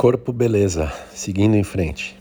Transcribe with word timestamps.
Corpo 0.00 0.32
beleza, 0.32 0.90
seguindo 1.12 1.56
em 1.56 1.62
frente. 1.62 2.19